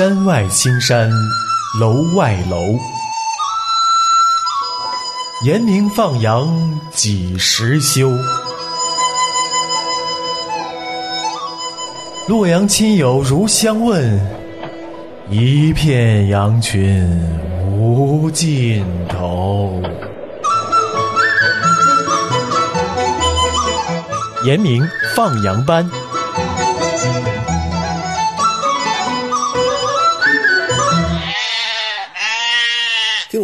[0.00, 1.10] 山外青山
[1.78, 2.56] 楼外楼，
[5.44, 8.10] 严明放羊几时休？
[12.26, 14.18] 洛阳亲友如相问，
[15.28, 17.06] 一片羊群
[17.76, 19.82] 无尽头。
[24.44, 24.82] 严明
[25.14, 25.86] 放羊班。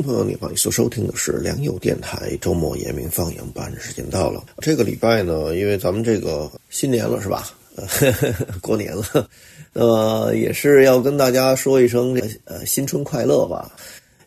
[0.06, 4.42] 朋友，你好，你所收听的是良友电台周末言明放羊班，时间到了。
[4.58, 7.50] 这个礼拜呢，因为咱们这个新年了，是吧？
[8.62, 9.28] 过年了，
[9.72, 13.70] 那么，也是要跟大家说一声呃新春快乐吧。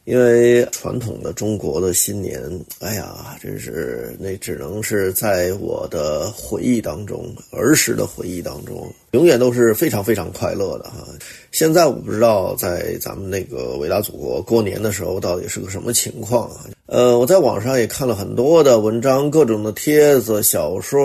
[0.09, 2.41] 因为传统的中国的新年，
[2.79, 11.07] 哎呀，真是那只能是在我的回忆当中，儿时的回忆当中，永远都是非常非常快乐的哈。
[11.51, 16.65] 现在我不知道在咱们那个伟大祖国过年的时候到底是个什么情况啊？
[16.87, 20.99] 呃，我在网上也看了很多的文章，各种的帖子、小说，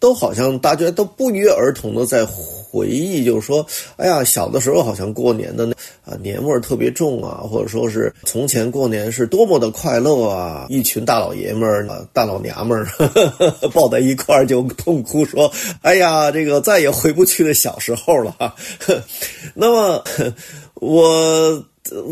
[0.00, 2.26] 都好像大家都不约而同的在。
[2.72, 5.74] 回忆就是说，哎呀，小的时候好像过年的那
[6.10, 12.88] 啊年味儿特别重啊，或者说是从前过年是多么的快乐啊，一群大老爷们儿、大老娘们儿
[13.74, 18.34] 抱在一块儿就痛哭说：“哎呀，这个再也回不去的小时候了。
[19.52, 20.02] ”那么
[20.80, 21.62] 我。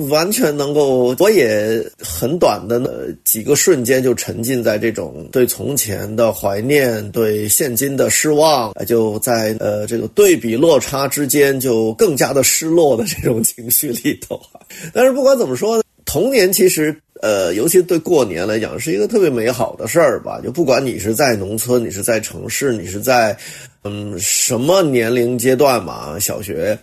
[0.09, 14.41] 完全能够，我也很短的几个瞬间就沉浸在这种对从前的怀念、对现今的失望，就在呃这个对比落差之间就更加的失落的这种情绪里头。
[14.93, 20.41] 但是不管怎么说，童年其实呃，尤其对过年来讲是一个特别美好的事儿吧。
[20.43, 23.37] 就不管你是在农村，你是在城市，你是在
[23.85, 26.77] 嗯什么年龄阶段嘛，小学。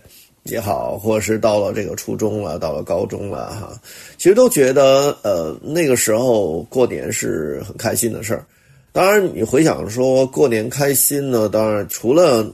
[0.48, 3.80] 也好，或者是到了这个初中了，到了高中了哈，
[4.16, 8.44] 其实都觉得呃那个时候过年是很开心的事儿。
[8.92, 12.44] 当然，你回想说过年开心呢，当然除了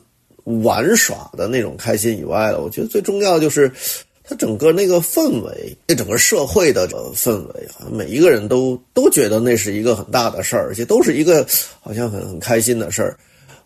[0.62, 3.71] 玩耍的那种开心以外了，我觉得最重要的就是
[4.22, 11.47] 它整个那个氛围，那整个社会的氛围啊，每一个人都都觉得那是一个很大的事儿，而且都是一个
[11.81, 13.16] 好像很很开心的事儿。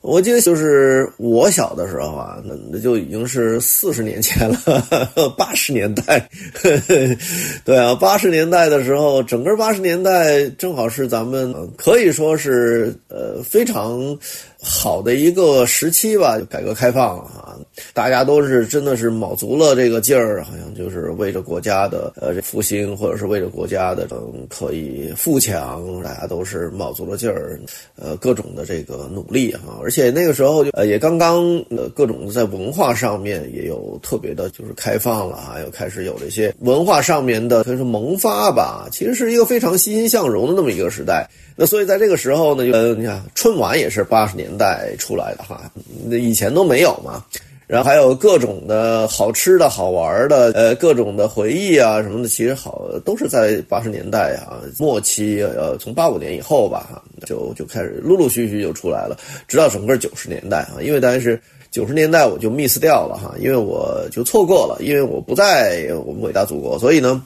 [0.00, 4.56] 我记得就是我小的时候啊，那那就已经是四十年前了，
[5.36, 6.28] 八十年代，
[7.64, 14.16] 对啊，八十年代的时候，整个八十年代正好是咱们可以说是呃非常。
[14.60, 17.56] 好的一个时期吧，改革开放啊，
[17.92, 27.58] 大家都是真的是卯足了这个劲儿，好像就是为着国家的呃复兴，或者是为了国家的等可以富强，大家都是卯足了劲儿，
[27.96, 29.78] 呃，各种的这个努力哈。
[29.82, 38.88] 而且那个时候就呃也刚刚呃各种在文化上面也有特别的就是开放了啊，又开始有了一些文化上面的可以说萌发吧。
[38.90, 41.28] 其实是一个非常欣欣向荣的那么一个时代。
[41.56, 45.70] 那所以在这个时候呢，就你看春晚也是八十年代出来的哈，
[46.06, 47.24] 那以前都没有嘛。
[47.68, 59.14] 然后还有各种的好吃的好玩的，呃，各种的回忆啊什么的，其实好都是在八十年代啊末期，呃，从八五年以后吧，就就开始陆陆续续就出来了，
[59.46, 61.38] 直到整个九十年代啊，因为当时
[61.70, 67.22] 九十年代我就 miss 掉了哈，因为我就错过了，因为我不在我们伟大祖国，所以呢，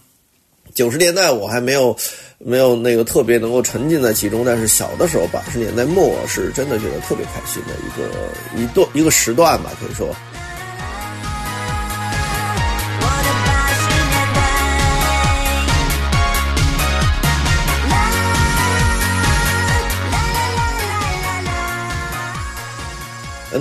[0.75, 1.97] 九十年代我还没有。
[2.45, 10.09] 没有那个特别能够沉浸在其中，但是小的时候，八十年代末是真的觉得特别开心的一个一段一个时段吧，可以说。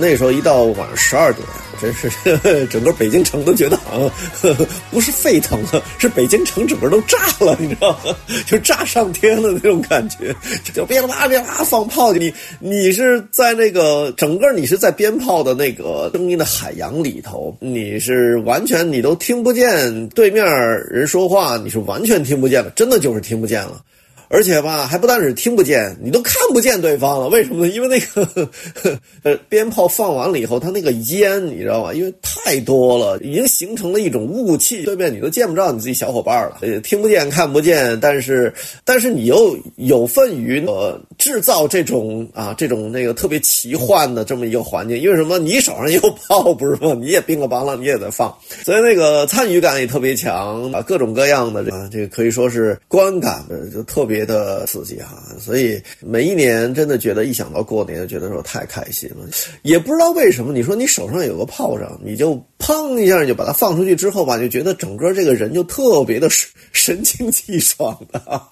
[0.00, 1.46] 那时候一到晚上十二点。
[1.80, 2.08] 真是
[2.70, 4.54] 整个北京城都觉得好像
[4.92, 8.14] 不是沸腾了，是北京城整个都炸了，你知道吗？
[8.46, 10.32] 就炸上天了那种感觉，
[10.72, 20.44] 就噼里啪啦噼里啪啦放炮，你你是在那个整个你是在鞭炮的那个声音的海洋里头，你是完全你都听不见对面
[20.88, 23.82] 人说话，你是完全听不见了，真的就是听不见了。
[24.32, 27.28] 而且吧，还不但是听不见，你都看不见对方了。
[27.28, 27.72] 为什么呢？
[27.74, 28.48] 因为那个
[29.22, 31.92] 呃鞭炮放完了以后，它那个烟，你知道吗？
[31.92, 38.50] 因为太多了，已经形成了一种雾气，对面你都见不着你自己小伙伴了，呃，听不见看不见，但是
[38.86, 44.98] 但是你又有份于呃制造这种啊这种那个特别奇幻的这么一个环境。
[44.98, 45.38] 因为什么？
[45.38, 46.96] 你手上也有炮，不是吗？
[46.98, 48.34] 你也乒了乓了，你也在放，
[48.64, 54.21] 所以那个参与感也特别强啊，各种各样的啊，这个可以说是观感的就特别。
[54.24, 55.22] 的刺激哈。
[55.40, 59.26] 所以每一年真的觉得一想到过年，就觉得说太开心了。
[59.62, 66.28] 也不知道为什么，你说你手上有个炮仗，你就砰一下就把它放出去之后吧，就觉得整个这个人就特别的
[66.72, 68.42] 神清气爽的。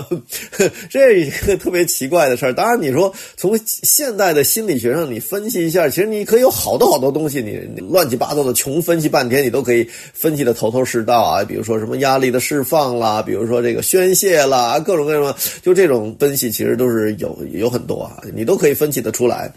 [0.88, 2.52] 这一个特别奇怪的事儿。
[2.52, 11.44] 当然，你说从现代的心理学上你分析一下，其实你可以有好多好多东西，你乱七八糟的穷分析半天，你都可以分析的头头是道啊。
[11.44, 19.52] 比如说什么压力的释放啦，比如说这个宣泄啦，各种各样的，就这种分析其实都是有有很多啊，你都可以分析得出来。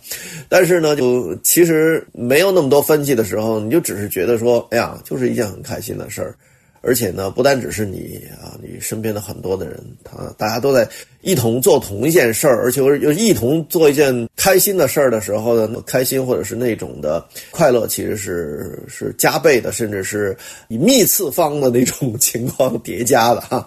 [0.47, 6.35] 但是呢，就其实没有那么多分析的时候，你就只是觉得说，哎呀，就是一件很开心的事儿。
[6.85, 10.85] 而且呢，不单只是你啊，你身边的很多的人，他大家都在
[11.21, 20.35] 一同做同一件事儿，而且又一同做一件开心的事儿的时候呢，开心或者是那种的快乐，其实是是加倍的，甚至是
[20.67, 23.65] 以幂次方的那种情况叠加的哈。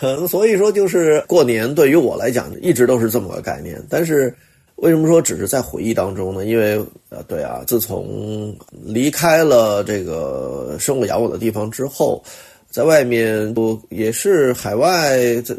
[0.00, 3.82] 嗯，所以说就是过年对于我来讲，一直都是这么个概念。
[3.88, 4.34] 但是
[4.76, 6.44] 为什么说只是在回忆当中呢？
[6.44, 6.78] 因为
[7.08, 8.54] 呃，对啊，自从
[8.84, 12.22] 离开了这个生我养我的地方之后。
[12.70, 15.18] 在外面都也是海外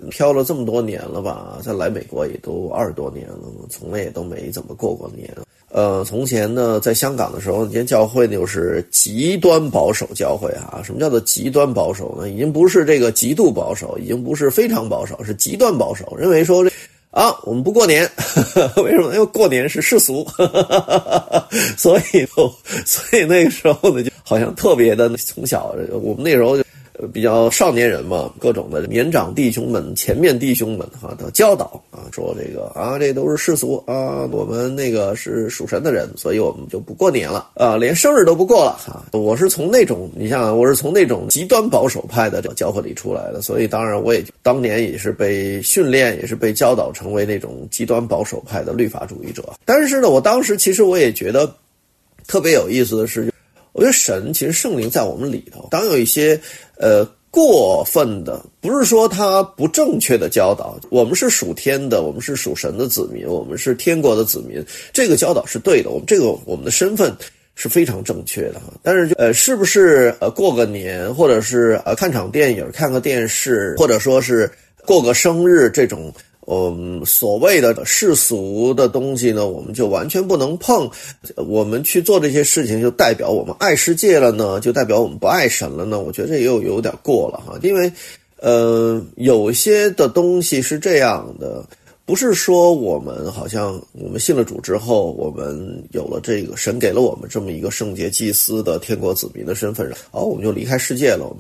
[0.10, 1.60] 漂了这么多年了吧？
[1.62, 3.38] 再来美国也都二十多年了，
[3.70, 5.30] 从来也都没怎么过过年。
[5.74, 10.82] 呃，从前呢，在香港的时候，那间教会呢又是极端保守教会啊。
[10.84, 12.30] 什么叫做极端保守呢？
[12.30, 16.16] 已经不是这个极度保守，已经不是非常保守，是极端保守。
[16.18, 16.72] 认为说这
[17.10, 18.10] 啊，我们不过年，
[18.84, 19.14] 为什么？
[19.14, 20.26] 因为过年是世俗，
[21.76, 22.26] 所以
[22.86, 26.64] 所以那个时候呢，就好像特别的从小，我们那时候就。
[27.08, 39.04] 比较少年人嘛，各种的年长弟兄们、前面弟兄们哈的教导啊，说这个啊，这都是世俗啊，我们那个是属神的人，所以我们就不过年了啊，连生日都不过了哈。
[39.14, 49.44] 我是从那种，你像我是从那种极端保守派的教教会里出来的，所以当然我也当年也是被训练，也是被教导成为那种极端保守派的律法主义者。
[49.66, 51.52] 但是呢，我当时其实我也觉得
[52.28, 53.31] 特别有意思的是。
[53.74, 56.40] 我觉得神其实圣灵在我们里头，当有一些
[56.78, 67.16] 呃过分的，不是说他不正确的教导，我们是属天的，我们是属神的子民，我们是天国的子民，这个教导是对的，我们这个我们的身份
[67.56, 68.74] 是非常正确的哈。
[68.84, 74.52] 但是呃，是不是呃过个年，或者是呃看场电影、看个电视，或者说是
[74.86, 76.14] 过个生日这种？
[76.48, 80.90] 嗯，所谓的世俗的东西呢，我们就完全不能碰。
[81.36, 84.60] 我们去做这些事情，就代表我们爱世界了呢？
[84.60, 86.00] 就代表我们不爱神了呢？
[86.00, 87.58] 我觉得这又有点过了哈。
[87.62, 87.92] 因为，
[88.38, 91.64] 呃，有些的东西是这样的，
[92.06, 101.32] 不是说我们好像我们信了主之后，我们有了这个神给了我们这么一个圣洁祭司的天国子民的身份，然后，我们就离开世界了。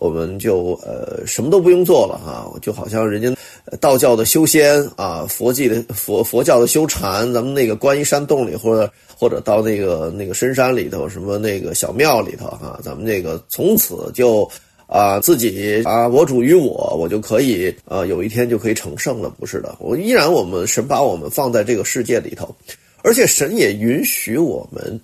[0.00, 3.34] 我们就呃什么都不用做了哈，就好像人家
[3.80, 14.48] 道教的修仙啊，佛系的佛佛教的修禅，咱们那个观音山洞里或者或者到那个那个深山里头，什么那个小庙里头哈，咱们这个从此就
[14.86, 22.54] 啊自己啊我主于我，我就可以呃有一天就可以成圣了，不是的，我依然我们神把我们放在这个世界里头，
[23.02, 25.00] 而且神也允许我们。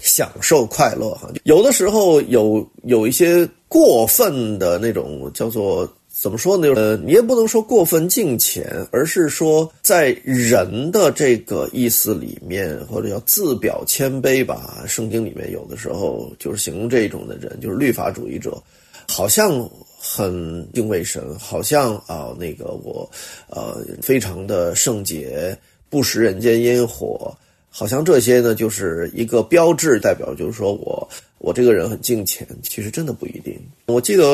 [0.00, 6.68] 享受快乐哈，有的时候有有一些过分的那种叫做怎么说呢？
[6.74, 14.82] 呃，你也不能说过分敬虔，而是说在人的这个意思里面，或者叫自表谦卑吧。
[14.86, 18.60] 圣经里面有的时候就是形容这种的人，就是律法主义者，
[19.08, 23.08] 好像很敬畏神，好像啊那个我
[23.48, 25.56] 呃非常的圣洁，
[25.88, 27.32] 不食人间烟火。
[27.70, 31.08] 好像这些呢，就是一个标志，代表就是说我
[31.38, 32.46] 我这个人很敬虔。
[32.62, 33.56] 其实真的不一定。
[33.86, 34.24] 我记得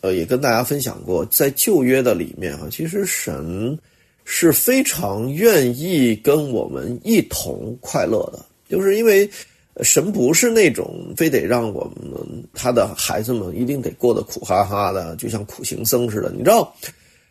[0.00, 3.78] 呃，也跟大家分享过，在旧约的里面啊，其实神
[4.24, 9.28] 是非常愿意跟我们一同快乐的，就是因为
[9.82, 12.20] 神不是那种非得让我们
[12.52, 16.30] 他的孩子们一定得过得苦哈哈的，就像苦行僧似的。
[16.32, 16.74] 你知道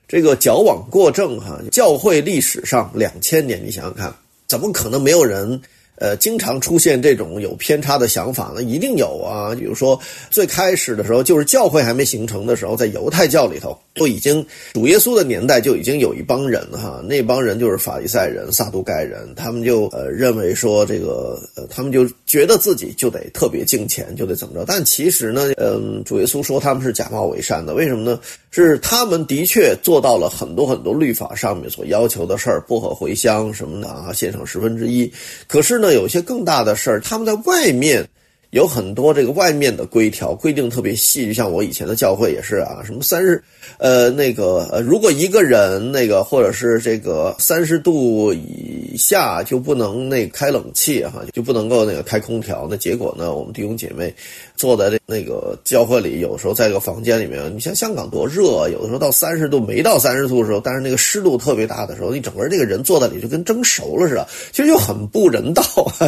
[0.07, 1.61] 这个矫枉过正哈？
[1.69, 4.11] 教会历史上两千年，你想想看。
[4.49, 5.61] 怎么可能没有人？
[6.01, 8.63] 呃，经常出现这种有偏差的想法呢？
[8.63, 9.53] 一定有啊。
[9.53, 9.99] 比如说，
[10.31, 17.03] 最开始的时候，就是教会还没形成的时候，在犹太教里头，都已经主耶稣的年代就已经有一帮人哈。
[17.05, 24.63] 那帮人就是法利赛人、撒都该人，他们就呃认为说这个，呃，他们就觉得自己就得特别敬虔，就得怎么着。
[24.65, 28.19] 但其实呢，嗯，主耶稣说他们是假冒伪善的，为什么呢？
[28.51, 35.11] 是他们的确做到了很多很多律法上面所要求的事儿，薄荷茴香什么的啊，献上十分之一。
[35.47, 38.07] 可是呢，有些更大的事儿，他们在外面
[38.51, 43.39] 有很多这个外面的规条规定特别细，就像我以前的教会也是啊，什么三十，
[43.77, 52.67] 呃，那个呃，如果一个人那个或者是这个三十度以下就不能那开冷气哈，就不能够那个开空调。
[52.67, 54.11] 那结果呢，我们弟兄姐妹
[54.55, 65.63] 坐在这那个教会里，有时候在一个房间里面，你像香港多热，有的时候到三十度没到三十度的时候，但是那个湿度特别大的时候，你整个人这个人坐在里就跟蒸熟了似的，其实就很不人道。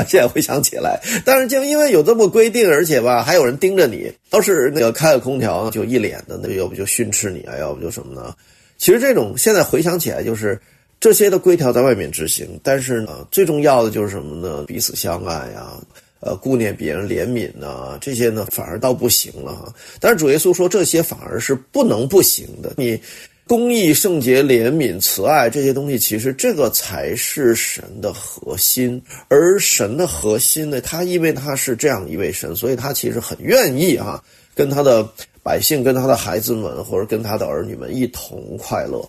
[0.08, 2.31] 现在回想起来，但是就因为有这么。
[2.32, 4.12] 规定，而且吧，还有人盯着你。
[4.32, 8.34] 要是那个开了空调，就一脸的，那要不就训斥你啊，要不就什么呢？
[8.78, 10.60] 其实这种现在回想起来，就是
[11.00, 14.64] 这些的规条在外面执行，但是呢，最重要的就是什么呢？
[14.66, 15.74] 彼此相爱呀，
[16.22, 19.72] 呃，顾念别人、怜悯呐，这些呢反而倒不行了哈。
[20.00, 22.74] 但是主耶稣说，这些反而是不能不行的。
[22.78, 23.00] 你。
[23.52, 29.02] 公义、圣洁、怜悯、慈爱这些东西，其实这个才是神的核心。
[29.28, 34.24] 而神的核心呢，他因为他是这样一位神，所以他其实很愿意哈，
[34.56, 35.06] 跟他的
[35.44, 39.06] 百姓、跟他的孩子们，或者跟他的儿女们一同快乐。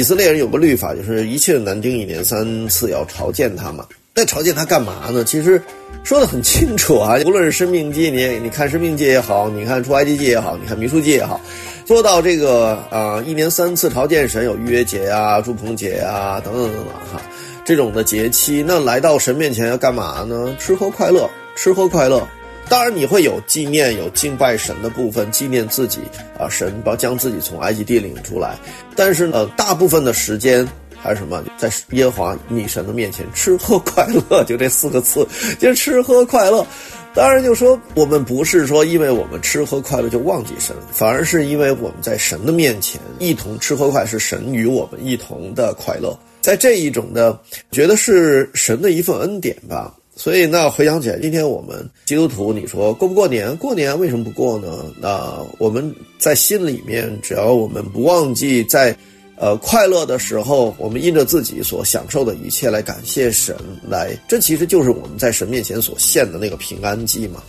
[0.00, 3.84] 以色列人有个律法，就是一切的男丁一年三次要朝见他嘛。
[4.14, 5.22] 那朝见他干嘛呢？
[5.22, 5.60] 其实
[6.02, 7.18] 说的很清楚啊。
[7.26, 11.38] 无论是生命记，你你看生命记也好，你看出埃及记也好，你看民数记也好，
[11.84, 17.20] 做到这个啊，一年三次朝见神，有逾越节啊、祝棚节啊等等等等哈，
[17.62, 20.56] 这种的节期，那来到神面前要干嘛呢？
[20.58, 22.26] 吃喝快乐，吃喝快乐。
[22.70, 25.98] 当然，你会有纪念、有敬拜神的部分，纪念自己
[26.38, 28.56] 啊，神把将自己从埃及地领出来。
[28.94, 35.26] 但是呢，大部分的时间还是什么，在耶和华你神的面前吃喝快乐，就这四个字，
[35.58, 36.64] 就吃喝快乐。
[37.12, 46.16] 当然，就说我们不是说因为我们吃喝快乐就忘记神，反而是因为我们在神的面前一同吃喝快，是神与我们一同的快乐。
[46.40, 47.36] 在这一种的，
[47.72, 49.92] 觉得是神的一份恩典吧。
[50.20, 53.56] 所以，那回想起来，今天我们基督徒，你说过不过年？
[53.56, 54.84] 过年为什么不过呢？
[55.00, 58.94] 那我们在心里面，只要我们不忘记在，
[59.36, 63.56] 呃，快乐的时候，我们因着自己所享受的一切来感谢神，
[63.88, 67.42] 来，这其实就是我们在神面前所献的那个平安祭嘛。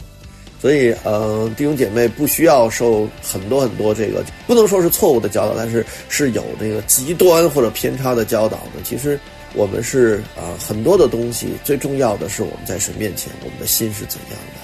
[0.61, 8.81] 所以，呃，弟兄姐妹不需要受很多很多这个，不能说是错误的教导，但是是有这个极端或者偏差的教导的。
[8.81, 9.19] 其实。
[9.53, 14.60] 我们是啊，很多的东西，最重要的是我们在神面前，我们的心是怎样的。